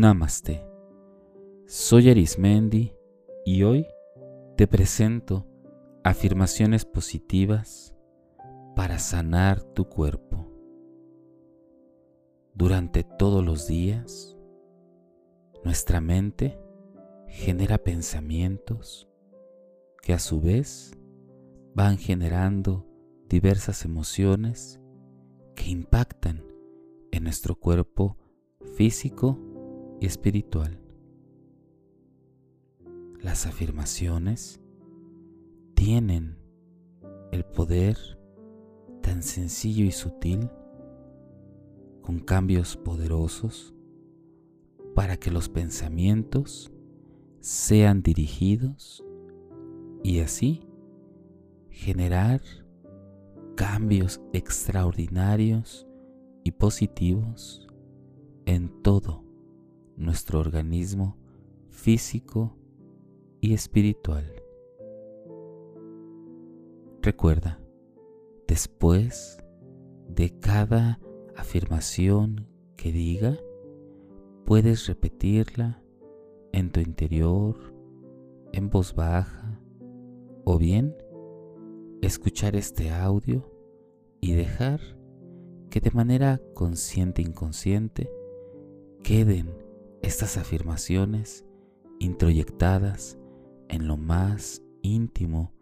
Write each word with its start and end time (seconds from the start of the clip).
Namaste. 0.00 0.66
Soy 1.66 2.08
Arismendi 2.08 2.94
y 3.44 3.64
hoy 3.64 3.86
te 4.56 4.66
presento 4.66 5.46
afirmaciones 6.02 6.86
positivas 6.86 7.94
para 8.74 8.98
sanar 8.98 9.60
tu 9.60 9.90
cuerpo. 9.90 10.50
Durante 12.54 13.04
todos 13.04 13.44
los 13.44 13.66
días, 13.66 14.38
nuestra 15.64 16.00
mente 16.00 16.58
genera 17.28 17.76
pensamientos 17.76 19.06
que 20.00 20.14
a 20.14 20.18
su 20.18 20.40
vez 20.40 20.96
van 21.74 21.98
generando 21.98 22.86
diversas 23.28 23.84
emociones 23.84 24.80
que 25.54 25.68
impactan 25.68 26.42
en 27.12 27.22
nuestro 27.24 27.54
cuerpo 27.54 28.16
físico 28.78 29.49
espiritual. 30.06 30.78
Las 33.20 33.46
afirmaciones 33.46 34.60
tienen 35.74 36.36
el 37.32 37.44
poder 37.44 37.96
tan 39.02 39.22
sencillo 39.22 39.84
y 39.84 39.92
sutil 39.92 40.50
con 42.02 42.18
cambios 42.18 42.76
poderosos 42.76 43.74
para 44.94 45.16
que 45.16 45.30
los 45.30 45.48
pensamientos 45.48 46.72
sean 47.40 48.02
dirigidos 48.02 49.04
y 50.02 50.20
así 50.20 50.66
generar 51.68 52.40
cambios 53.54 54.20
extraordinarios 54.32 55.86
y 56.44 56.52
positivos 56.52 57.68
en 58.46 58.82
todo 58.82 59.29
nuestro 60.00 60.40
organismo 60.40 61.16
físico 61.68 62.56
y 63.40 63.52
espiritual. 63.52 64.32
Recuerda, 67.02 67.60
después 68.48 69.38
de 70.08 70.30
cada 70.38 71.00
afirmación 71.36 72.46
que 72.76 72.92
diga, 72.92 73.38
puedes 74.46 74.86
repetirla 74.86 75.82
en 76.52 76.70
tu 76.72 76.80
interior, 76.80 77.74
en 78.52 78.70
voz 78.70 78.94
baja, 78.94 79.60
o 80.44 80.58
bien 80.58 80.96
escuchar 82.00 82.56
este 82.56 82.90
audio 82.90 83.50
y 84.20 84.32
dejar 84.32 84.80
que 85.68 85.80
de 85.80 85.90
manera 85.90 86.40
consciente 86.54 87.20
e 87.20 87.26
inconsciente 87.26 88.10
queden 89.02 89.69
estas 90.02 90.36
afirmaciones 90.36 91.44
introyectadas 91.98 93.18
en 93.68 93.86
lo 93.86 93.96
más 93.96 94.62
íntimo 94.82 95.52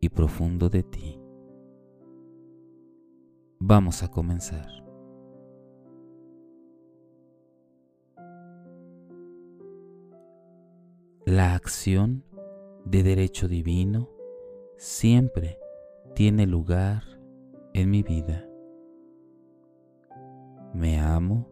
y 0.00 0.08
profundo 0.08 0.68
de 0.68 0.82
ti. 0.82 1.20
Vamos 3.58 4.02
a 4.02 4.10
comenzar. 4.10 4.68
La 11.24 11.54
acción 11.54 12.22
de 12.84 13.02
derecho 13.02 13.48
divino 13.48 14.10
siempre 14.76 15.58
tiene 16.14 16.46
lugar 16.46 17.02
en 17.72 17.90
mi 17.90 18.02
vida. 18.02 18.46
Me 20.74 21.00
amo 21.00 21.48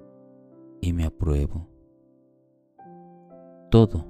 y 0.82 0.92
me 0.92 1.06
apruebo. 1.06 1.71
Todo 3.72 4.04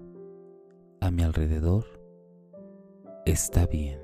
a 1.01 1.13
mi 1.13 1.23
alrededor 1.23 1.85
está 3.25 3.65
bien. 3.69 4.01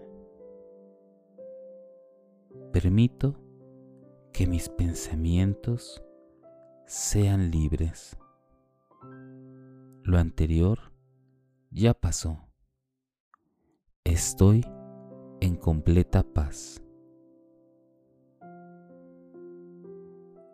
Permito 2.72 3.34
que 4.32 4.46
mis 4.46 4.69
pensamientos 4.69 6.00
sean 6.86 7.50
libres. 7.50 8.16
Lo 10.04 10.19
anterior 10.19 10.78
ya 11.72 11.92
pasó. 11.92 12.38
Estoy 14.04 14.64
en 15.40 15.56
completa 15.56 16.22
paz. 16.22 16.80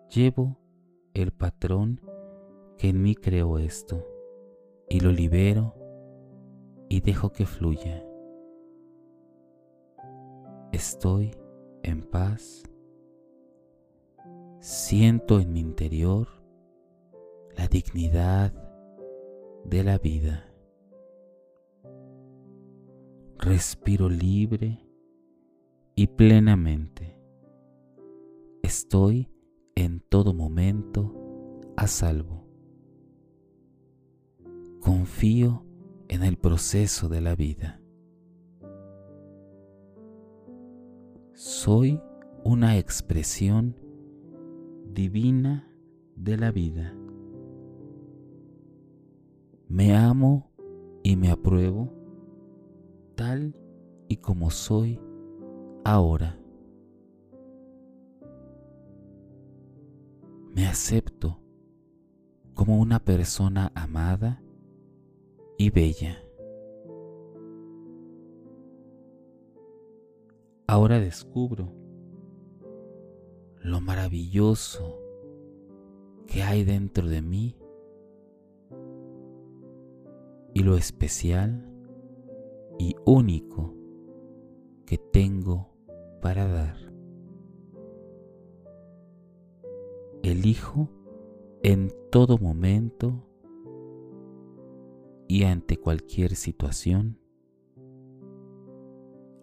Llevo 0.08 0.56
el 1.12 1.30
patrón 1.30 2.00
que 2.78 2.88
en 2.88 3.02
mí 3.02 3.14
creó 3.14 3.58
esto 3.58 4.13
y 4.88 5.00
lo 5.00 5.10
libero 5.10 5.74
y 6.88 7.00
dejo 7.00 7.32
que 7.32 7.46
fluya. 7.46 8.04
Estoy 10.72 11.30
en 11.82 12.02
paz. 12.02 12.62
Siento 14.60 15.40
en 15.40 15.52
mi 15.52 15.60
interior 15.60 16.28
la 17.56 17.68
dignidad 17.68 18.52
de 19.64 19.84
la 19.84 19.98
vida. 19.98 20.50
Respiro 23.38 24.08
libre 24.08 24.80
y 25.94 26.06
plenamente. 26.06 27.20
Estoy 28.62 29.28
en 29.74 30.00
todo 30.00 30.32
momento 30.32 31.12
a 31.76 31.86
salvo. 31.86 32.43
Confío 34.84 35.64
en 36.08 36.24
el 36.24 36.36
proceso 36.36 37.08
de 37.08 37.22
la 37.22 37.34
vida. 37.34 37.80
Soy 41.32 42.02
una 42.44 42.76
expresión 42.76 43.78
divina 44.92 45.66
de 46.16 46.36
la 46.36 46.50
vida. 46.50 46.94
Me 49.68 49.96
amo 49.96 50.50
y 51.02 51.16
me 51.16 51.30
apruebo 51.30 51.90
tal 53.14 53.56
y 54.06 54.18
como 54.18 54.50
soy 54.50 55.00
ahora. 55.82 56.38
Me 60.54 60.66
acepto 60.66 61.40
como 62.52 62.78
una 62.78 62.98
persona 62.98 63.72
amada 63.74 64.43
y 65.56 65.70
bella. 65.70 66.20
Ahora 70.66 70.98
descubro 70.98 71.72
lo 73.60 73.80
maravilloso 73.80 74.98
que 76.26 76.42
hay 76.42 76.64
dentro 76.64 77.08
de 77.08 77.22
mí 77.22 77.56
y 80.52 80.62
lo 80.62 80.76
especial 80.76 81.70
y 82.78 82.96
único 83.04 83.74
que 84.86 84.98
tengo 84.98 85.70
para 86.20 86.46
dar. 86.46 86.76
Elijo 90.22 90.88
en 91.62 91.92
todo 92.10 92.38
momento 92.38 93.26
y 95.28 95.44
ante 95.44 95.76
cualquier 95.76 96.36
situación 96.36 97.18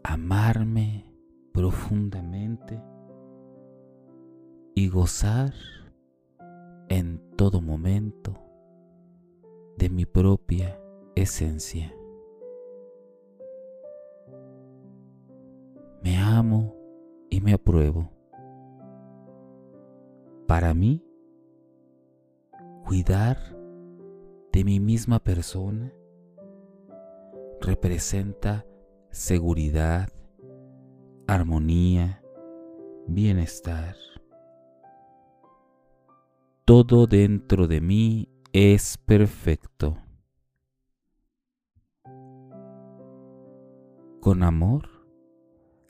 amarme 0.03 1.13
profundamente 1.53 2.81
y 4.75 4.87
gozar 4.89 5.53
en 6.89 7.21
todo 7.35 7.61
momento 7.61 8.33
de 9.77 9.89
mi 9.89 10.05
propia 10.05 10.79
esencia. 11.15 11.93
Me 16.03 16.17
amo 16.17 16.75
y 17.29 17.41
me 17.41 17.53
apruebo. 17.53 18.09
Para 20.47 20.73
mí, 20.73 21.03
cuidar 22.83 23.37
de 24.51 24.63
mi 24.65 24.79
misma 24.79 25.19
persona 25.19 25.93
representa 27.61 28.65
seguridad, 29.09 30.09
armonía, 31.27 32.21
bienestar. 33.07 33.95
Todo 36.65 37.07
dentro 37.07 37.67
de 37.67 37.81
mí 37.81 38.29
es 38.51 38.97
perfecto. 38.97 39.97
Con 44.19 44.43
amor 44.43 44.89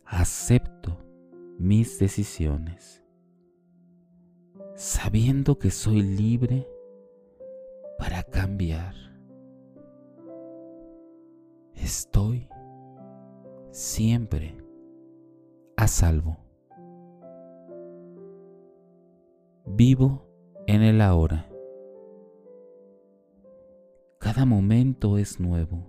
acepto 0.05 0.97
mis 1.57 1.99
decisiones, 1.99 3.03
sabiendo 4.75 5.57
que 5.57 5.71
soy 5.71 6.01
libre 6.01 6.70
para 8.01 8.23
cambiar. 8.23 8.95
Estoy 11.75 12.49
siempre 13.69 14.57
a 15.77 15.87
salvo. 15.87 16.35
Vivo 19.67 20.25
en 20.65 20.81
el 20.81 20.99
ahora. 20.99 21.47
Cada 24.17 24.45
momento 24.47 25.19
es 25.19 25.39
nuevo. 25.39 25.85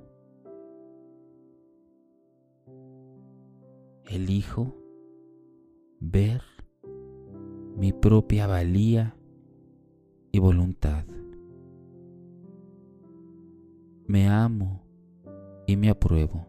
Elijo 4.05 4.77
ver 5.99 6.43
mi 7.75 7.95
propia 7.95 8.47
valía 8.47 9.17
y 10.31 10.41
voluntad. 10.41 11.07
Me 14.13 14.29
amo 14.29 14.83
y 15.67 15.75
me 15.79 15.89
apruebo. 15.89 16.47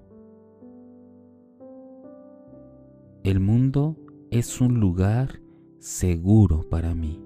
El 3.24 3.40
mundo 3.40 3.96
es 4.32 4.60
un 4.60 4.82
lugar 4.82 5.40
seguro 5.80 6.68
para 6.70 6.94
mí 6.94 7.24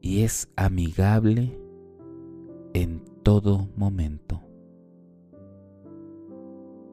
y 0.00 0.22
es 0.22 0.52
amigable 0.54 1.58
en 2.74 3.02
todo 3.24 3.70
momento. 3.74 4.40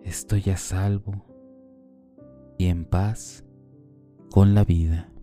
Estoy 0.02 0.50
a 0.50 0.58
salvo 0.58 1.28
y 2.58 2.70
en 2.70 2.86
paz 2.86 3.46
con 4.32 4.56
la 4.56 4.64
vida. 4.64 5.14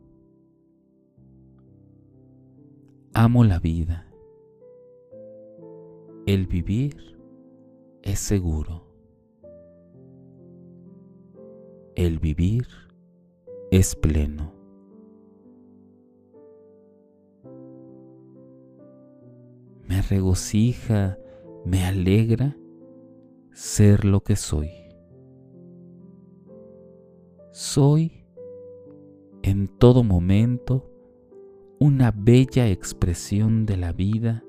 Amo 3.12 3.42
la 3.42 3.58
vida. 3.58 4.11
El 6.24 6.46
vivir 6.46 7.18
es 8.02 8.20
seguro. 8.20 8.86
El 11.96 12.20
vivir 12.20 12.68
es 13.72 13.96
pleno. 13.96 14.52
Me 19.88 20.00
regocija, 20.00 21.18
me 21.64 21.84
alegra 21.84 22.56
ser 23.50 24.04
lo 24.04 24.20
que 24.20 24.36
soy. 24.36 24.70
Soy 27.50 28.24
en 29.42 29.66
todo 29.66 30.04
momento 30.04 30.88
una 31.80 32.12
bella 32.12 32.68
expresión 32.68 33.66
de 33.66 33.76
la 33.76 33.92
vida 33.92 34.44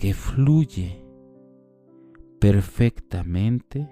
que 0.00 0.14
fluye 0.14 1.04
perfectamente 2.38 3.86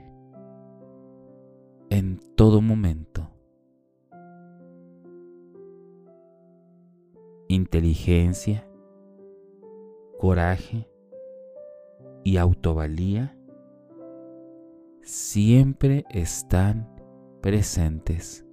en 1.91 2.19
todo 2.35 2.63
momento. 2.63 3.29
Inteligencia, 7.49 8.67
coraje 10.19 10.89
y 12.25 12.39
autovalía 12.39 13.37
siempre 15.03 16.07
están 16.09 16.89
presentes. 17.43 18.47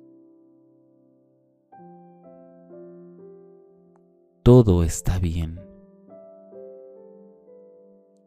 Todo 4.44 4.84
está 4.84 5.20
bien 5.20 5.75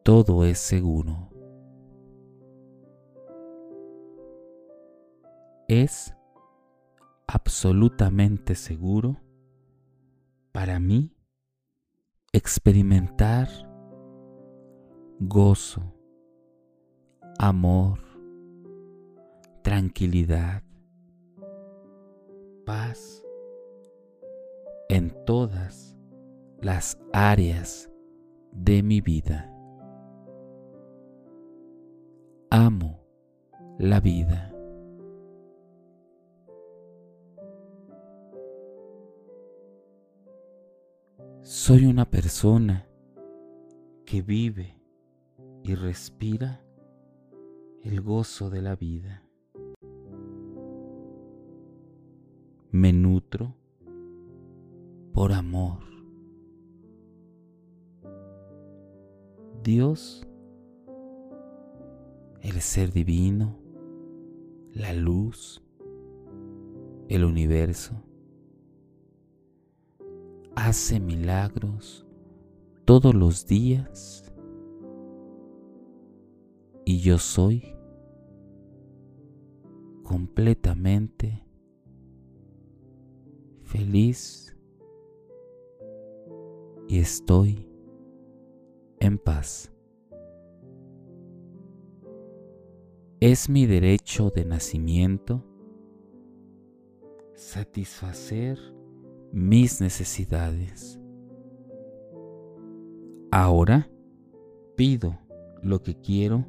todo 0.09 0.43
es 0.47 0.59
seguro. 0.59 1.29
Es 5.69 6.15
absolutamente 7.27 8.55
seguro 8.55 9.21
para 10.51 10.81
mí 10.81 11.15
experimentar 12.33 13.49
gozo, 15.21 15.83
amor, 17.39 17.99
tranquilidad, 19.61 20.63
paz 22.65 23.23
en 24.89 25.15
todas 25.27 25.99
las 26.63 26.99
áreas 27.13 27.91
de 28.53 28.83
mi 28.83 29.03
vida. 29.03 29.55
Amo 32.51 33.01
la 33.79 34.01
vida. 34.01 34.55
Soy 41.43 41.87
una 41.87 42.05
persona 42.11 42.87
que 44.05 44.23
vive 44.23 44.81
y 45.63 45.75
respira 45.75 46.63
el 47.83 48.01
gozo 48.01 48.51
de 48.51 48.63
la 48.63 48.77
vida. 48.77 49.23
Me 52.71 52.93
nutro 52.93 53.55
por 55.13 55.33
amor. 55.33 55.81
Dios 59.63 60.28
el 62.43 62.61
ser 62.61 62.93
divino, 62.93 63.59
la 64.73 64.93
luz, 64.93 65.63
el 67.09 67.25
universo. 67.25 68.03
Hace 70.55 71.01
milagros 71.01 72.07
todos 72.85 73.15
los 73.15 73.47
días 73.47 74.33
y 76.85 77.01
yo 77.01 77.19
soy 77.19 77.75
completamente 80.03 81.45
feliz 83.63 84.57
y 86.89 86.99
estoy 86.99 87.69
en 89.01 89.19
paz. 89.19 89.71
Es 93.21 93.49
mi 93.49 93.67
derecho 93.67 94.31
de 94.31 94.45
nacimiento 94.45 95.43
satisfacer 97.35 98.61
mis 99.33 99.81
necesidades. 99.81 101.01
Ahora 103.33 103.91
pido 104.77 105.19
lo 105.65 105.83
que 105.83 105.97
quiero 105.97 106.47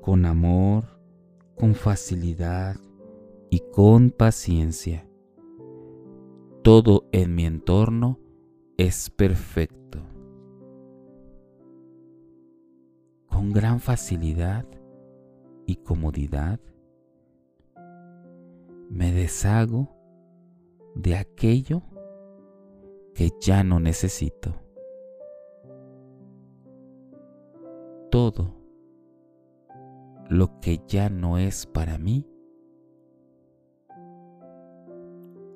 con 0.00 0.26
amor, 0.26 0.86
con 1.54 1.76
facilidad 1.76 2.74
y 3.48 3.60
con 3.72 4.10
paciencia. 4.10 5.08
Todo 6.64 7.08
en 7.12 7.36
mi 7.36 7.46
entorno 7.46 8.18
es 8.76 9.08
perfecto. 9.08 10.00
Con 13.28 13.52
gran 13.52 13.78
facilidad 13.78 14.66
y 15.70 15.76
comodidad, 15.76 16.58
me 18.90 19.12
deshago 19.12 19.88
de 20.96 21.14
aquello 21.14 21.82
que 23.14 23.30
ya 23.40 23.62
no 23.62 23.78
necesito. 23.78 24.52
Todo 28.10 28.52
lo 30.28 30.58
que 30.58 30.80
ya 30.88 31.08
no 31.08 31.38
es 31.38 31.66
para 31.66 31.98
mí, 31.98 32.26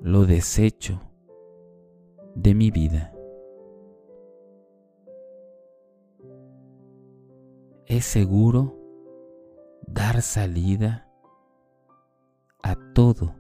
lo 0.01 0.27
desecho 0.27 1.01
de 2.37 2.55
mi 2.55 2.71
vida. 2.71 3.13
Es 7.87 8.05
seguro 8.05 8.84
dar 9.95 10.21
salida 10.23 11.09
a 12.65 12.75
todo 12.95 13.37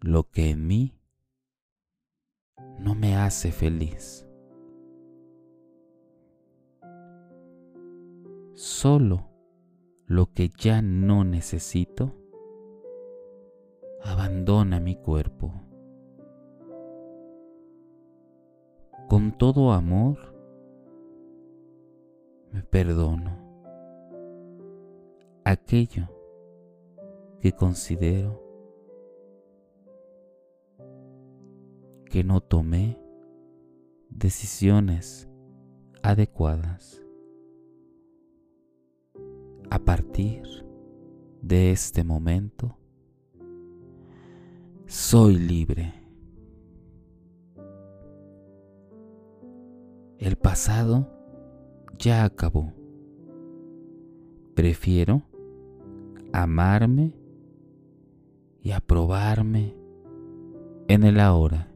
lo 0.00 0.28
que 0.30 0.50
en 0.50 0.66
mí 0.66 1.00
no 2.80 2.96
me 2.96 3.16
hace 3.16 3.52
feliz. 3.52 4.26
Solo 8.54 9.28
lo 10.06 10.32
que 10.32 10.50
ya 10.50 10.82
no 10.82 11.22
necesito 11.24 12.12
abandona 14.02 14.80
mi 14.80 14.96
cuerpo. 14.96 15.52
con 19.08 19.38
todo 19.38 19.72
amor 19.72 20.18
me 22.50 22.62
perdono 22.64 23.45
aquello 25.46 26.08
que 27.40 27.52
considero 27.52 28.42
que 32.10 32.24
no 32.24 32.40
tomé 32.40 33.00
decisiones 34.10 35.28
adecuadas. 36.02 37.00
A 39.70 39.78
partir 39.78 40.42
de 41.42 41.70
este 41.70 42.02
momento, 42.02 42.76
soy 44.86 45.36
libre. 45.36 45.94
El 50.18 50.34
pasado 50.34 51.08
ya 52.00 52.24
acabó. 52.24 52.72
Prefiero 54.56 55.22
amarme 56.42 57.14
y 58.60 58.72
aprobarme 58.72 59.74
en 60.86 61.04
el 61.04 61.18
ahora. 61.18 61.72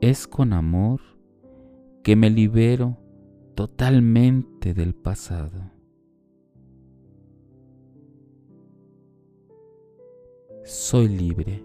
Es 0.00 0.26
con 0.26 0.54
amor 0.54 1.00
que 2.02 2.16
me 2.16 2.30
libero 2.30 2.96
totalmente 3.54 4.72
del 4.72 4.94
pasado. 4.94 5.70
Soy 10.64 11.08
libre. 11.08 11.62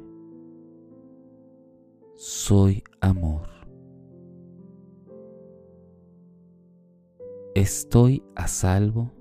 Soy 2.15 2.84
amor. 3.00 3.48
Estoy 7.56 8.22
a 8.36 8.50
salvo 8.50 9.16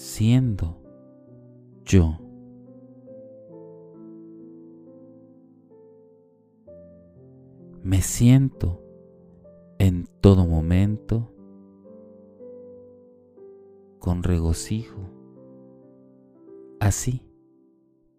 siendo 0.00 0.78
yo. 1.84 2.16
Me 7.82 8.00
siento 8.00 8.82
en 9.78 10.06
todo 10.22 10.46
momento 10.46 11.30
con 13.98 14.22
regocijo, 14.22 15.02
así 16.80 17.22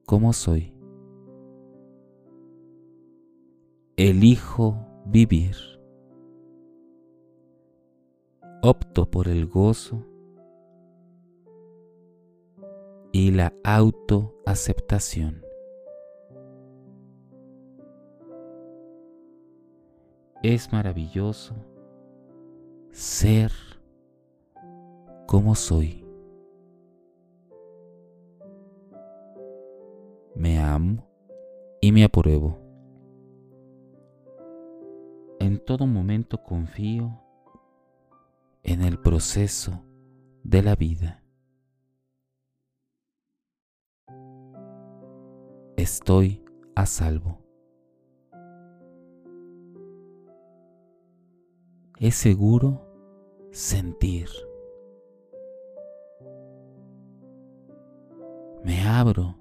como 0.06 0.34
soy. 0.34 0.76
Elijo 3.98 4.78
vivir. 5.08 5.56
Opto 8.62 9.10
por 9.10 9.28
el 9.28 9.48
gozo 9.48 10.11
y 13.22 13.30
la 13.30 13.54
autoaceptación. 13.64 15.46
Es 20.42 20.74
maravilloso 20.74 21.54
ser 22.90 23.52
como 25.28 25.54
soy. 25.54 26.04
Me 30.34 30.58
amo 30.58 31.08
y 31.80 31.92
me 31.92 32.04
apruebo. 32.04 32.58
En 35.40 35.60
todo 35.64 35.86
momento 35.86 36.42
confío 36.42 37.22
en 38.64 38.82
el 38.82 39.00
proceso 39.00 39.86
de 40.42 40.64
la 40.64 40.76
vida. 40.76 41.21
Estoy 45.82 46.44
a 46.76 46.86
salvo. 46.86 47.40
Es 52.00 52.16
seguro 52.16 52.82
sentir. 53.52 54.28
Me 58.64 58.82
abro 58.84 59.36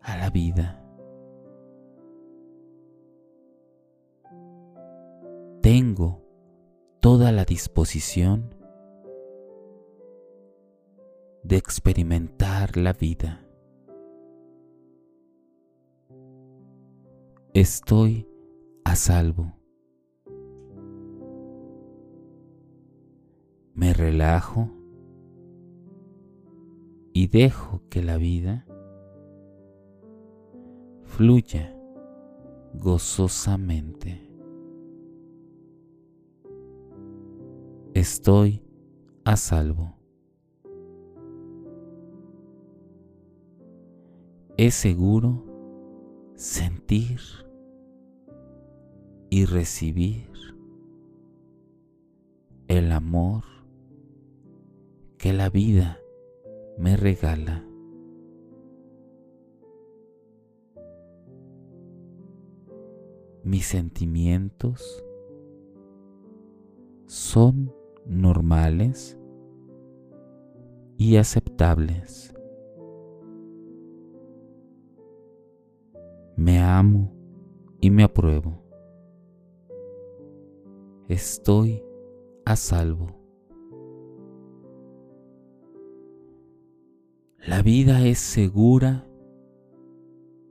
a 0.00 0.16
la 0.16 0.30
vida. 0.30 0.78
Tengo 5.60 6.20
toda 7.00 7.30
la 7.32 7.44
disposición 7.44 8.54
de 11.42 11.56
experimentar 11.56 12.76
la 12.76 12.92
vida. 12.92 13.44
Estoy 17.54 18.26
a 18.84 18.96
salvo. 18.96 19.52
Me 23.74 23.92
relajo 23.92 24.70
y 27.12 27.26
dejo 27.26 27.82
que 27.90 28.02
la 28.02 28.16
vida 28.16 28.66
fluya 31.04 31.76
gozosamente. 32.74 34.30
Estoy 37.92 38.62
a 39.24 39.36
salvo. 39.36 39.94
Es 44.56 44.74
seguro 44.74 45.51
sentir 46.42 47.20
y 49.30 49.44
recibir 49.44 50.28
el 52.66 52.90
amor 52.90 53.44
que 55.18 55.32
la 55.32 55.50
vida 55.50 56.00
me 56.78 56.96
regala. 56.96 57.64
Mis 63.44 63.66
sentimientos 63.66 65.04
son 67.06 67.72
normales 68.04 69.16
y 70.98 71.18
aceptables. 71.18 72.31
Me 76.36 76.60
amo 76.60 77.12
y 77.80 77.90
me 77.90 78.04
apruebo. 78.04 78.62
Estoy 81.08 81.82
a 82.44 82.56
salvo. 82.56 83.18
La 87.38 87.60
vida 87.60 88.06
es 88.06 88.18
segura 88.18 89.06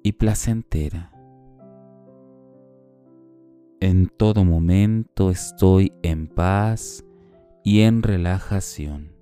y 0.04 0.12
placentera. 0.14 1.12
En 3.80 4.10
todo 4.10 4.44
momento 4.46 5.32
estoy 5.32 5.94
en 6.04 6.28
paz 6.28 7.04
y 7.64 7.82
en 7.82 8.04
relajación. 8.04 9.16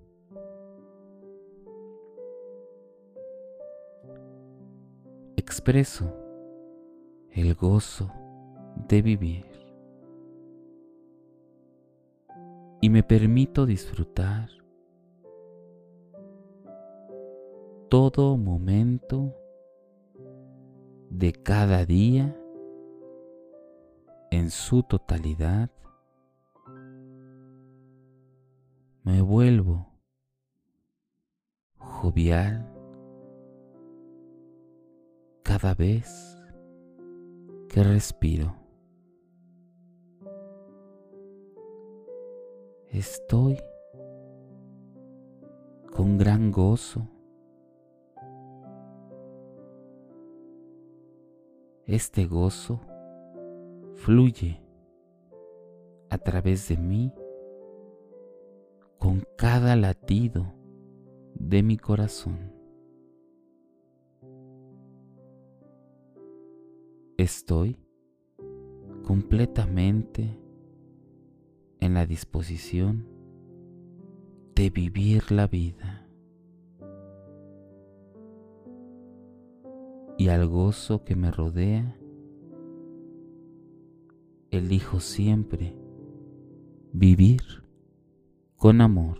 Expreso 5.37 6.18
el 7.31 7.55
gozo 7.55 8.11
de 8.87 9.01
vivir. 9.01 9.45
Y 12.81 12.89
me 12.89 13.03
permito 13.03 13.65
disfrutar 13.65 14.49
todo 17.89 18.37
momento 18.37 19.35
de 21.09 21.33
cada 21.33 21.85
día 21.85 22.35
en 24.31 24.49
su 24.49 24.83
totalidad. 24.83 25.71
Me 29.03 29.21
vuelvo 29.21 29.87
jovial 31.77 32.65
cada 35.43 35.73
vez 35.73 36.38
que 37.69 37.83
respiro. 37.83 38.55
Estoy 42.91 43.57
con 45.93 46.17
gran 46.17 46.51
gozo 46.51 47.07
este 51.89 52.27
gozo 52.27 52.79
fluye 53.95 54.61
a 56.11 56.19
través 56.19 56.69
de 56.69 56.77
mí 56.77 57.11
con 58.99 59.23
cada 59.35 59.75
latido 59.75 60.53
de 61.33 61.63
mi 61.63 61.77
corazón. 61.77 62.58
Estoy 67.29 67.77
completamente 69.03 70.39
en 71.79 71.93
la 71.93 72.07
disposición 72.07 73.05
de 74.55 74.71
vivir 74.71 75.31
la 75.31 75.45
vida. 75.45 76.09
Y 80.17 80.29
al 80.29 80.47
gozo 80.47 81.03
que 81.03 81.15
me 81.15 81.29
rodea, 81.29 81.99
elijo 84.49 84.99
siempre 84.99 85.77
vivir 86.93 87.43
con 88.55 88.81
amor, 88.81 89.19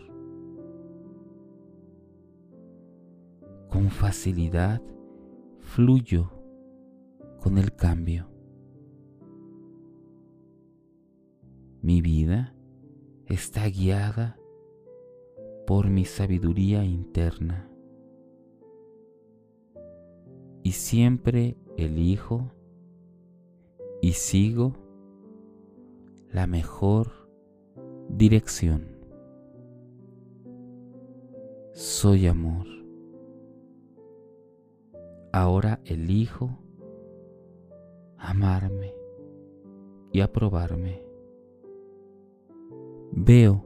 con 3.69 3.91
facilidad 3.91 4.81
fluyo 5.59 6.38
con 7.39 7.57
el 7.57 7.73
cambio. 7.73 8.27
Mi 11.81 12.01
vida 12.01 12.53
está 13.25 13.67
guiada 13.67 14.37
por 15.65 15.87
mi 15.89 16.05
sabiduría 16.05 16.83
interna 16.83 17.69
y 20.63 20.71
siempre 20.73 21.57
elijo 21.77 22.51
y 24.01 24.13
sigo 24.13 24.73
la 26.31 26.47
mejor 26.47 27.29
dirección. 28.09 28.87
Soy 31.73 32.27
amor. 32.27 32.67
Ahora 35.31 35.79
elijo 35.85 36.59
amarme 38.19 38.93
y 40.11 40.21
aprobarme. 40.21 41.01
Veo 43.11 43.65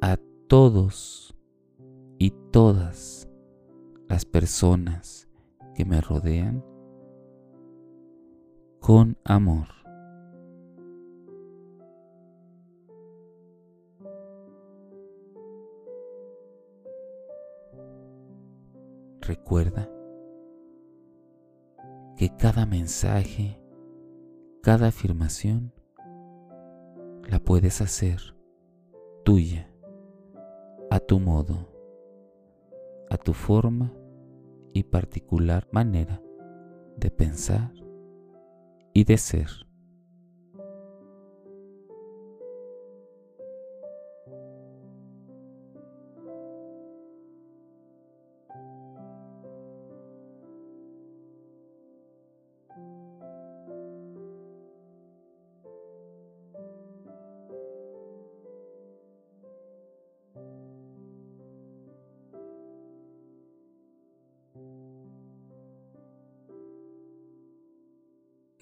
a 0.00 0.18
todos 0.46 1.34
y 2.18 2.30
todas 2.50 3.28
las 4.08 4.24
personas 4.24 5.28
que 5.74 5.84
me 5.84 6.00
rodean 6.00 6.64
con 8.80 9.16
amor. 9.24 9.66
Recuerda 19.20 19.95
que 22.16 22.34
cada 22.34 22.64
mensaje, 22.64 23.60
cada 24.62 24.88
afirmación, 24.88 25.72
la 27.28 27.38
puedes 27.38 27.80
hacer 27.80 28.34
tuya, 29.24 29.70
a 30.90 30.98
tu 30.98 31.20
modo, 31.20 31.68
a 33.10 33.18
tu 33.18 33.34
forma 33.34 33.92
y 34.72 34.84
particular 34.84 35.68
manera 35.72 36.22
de 36.96 37.10
pensar 37.10 37.72
y 38.94 39.04
de 39.04 39.18
ser. 39.18 39.65